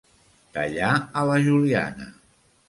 Tallar 0.55 0.89
a 1.21 1.27
la 1.33 1.37
juliana. 1.49 2.09